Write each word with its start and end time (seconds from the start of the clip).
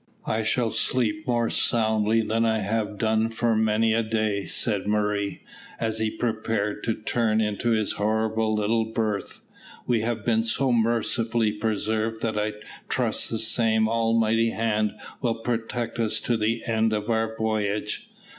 "I 0.25 0.41
shall 0.41 0.71
sleep 0.71 1.27
more 1.27 1.51
soundly 1.51 2.21
than 2.21 2.43
I 2.43 2.57
have 2.57 2.97
done 2.97 3.29
for 3.29 3.55
many 3.55 3.93
a 3.93 4.01
day," 4.01 4.47
said 4.47 4.87
Murray, 4.87 5.43
as 5.79 5.99
he 5.99 6.09
prepared 6.09 6.83
to 6.85 6.95
turn 6.95 7.39
into 7.39 7.69
his 7.69 7.91
horrible 7.91 8.55
little 8.55 8.85
berth. 8.85 9.41
"We 9.85 10.01
have 10.01 10.25
been 10.25 10.43
so 10.43 10.71
mercifully 10.71 11.51
preserved 11.51 12.23
that 12.23 12.35
I 12.39 12.53
trust 12.89 13.29
the 13.29 13.37
same 13.37 13.87
Almighty 13.87 14.49
hand 14.49 14.93
will 15.21 15.35
protect 15.35 15.99
us 15.99 16.19
to 16.21 16.35
the 16.35 16.65
end 16.65 16.93
of 16.93 17.07
our 17.11 17.35
voyage. 17.37 18.09